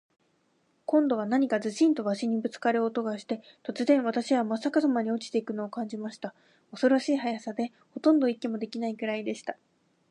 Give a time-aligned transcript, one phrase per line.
[0.87, 6.33] 今度は何かズシンと鷲にぶっつかる音がして、突然、私はまっ逆さまに落ちて行くのを感じました。
[6.71, 9.59] 恐ろしい速さで、ほとんど息もできないくらいでした。